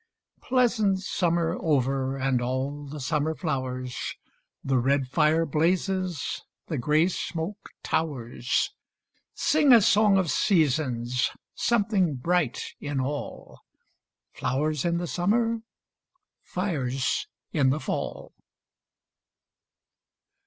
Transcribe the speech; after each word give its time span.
Pleasant 0.41 0.97
summer 0.99 1.55
over 1.59 2.17
And 2.17 2.41
all 2.41 2.87
the 2.87 2.99
summer 2.99 3.35
flowers, 3.35 4.15
The 4.63 4.79
red 4.79 5.07
fire 5.07 5.45
blazes, 5.45 6.41
The 6.65 6.79
grey 6.79 7.07
smoke 7.07 7.69
towers. 7.83 8.71
Sing 9.35 9.71
a 9.71 9.79
song 9.79 10.17
of 10.17 10.31
seasons! 10.31 11.29
Something 11.53 12.15
bright 12.15 12.73
in 12.79 12.99
all! 12.99 13.59
Flowers 14.33 14.85
in 14.85 14.97
the 14.97 15.05
summer, 15.05 15.61
Fires 16.41 17.27
in 17.53 17.69
the 17.69 17.79
fall! 17.79 18.33